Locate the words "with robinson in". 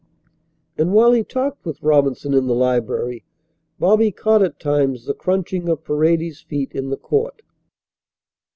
1.63-2.47